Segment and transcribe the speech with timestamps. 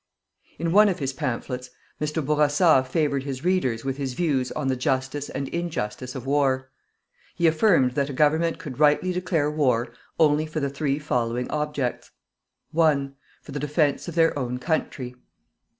[0.57, 1.69] In one of his pamphlets
[2.01, 2.25] Mr.
[2.25, 6.71] Bourassa favoured his readers with his views on the justice and injustice of war.
[7.35, 12.09] He affirmed that a Government could rightly declare war only for the three following objects:
[12.71, 13.13] 1.
[13.43, 15.13] For the defence of their own country.